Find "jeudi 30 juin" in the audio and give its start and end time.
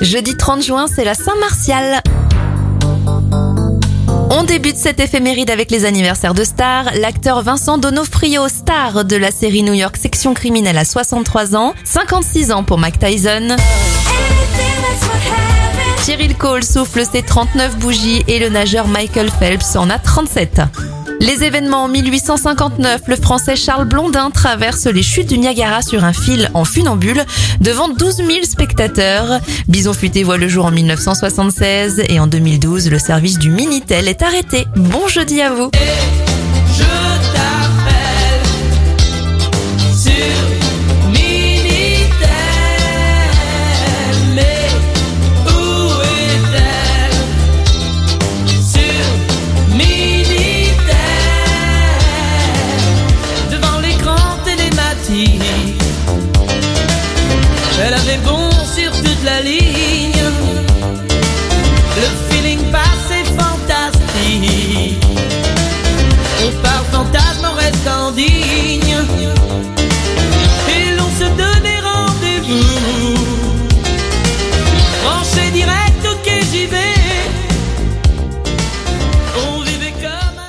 0.00-0.86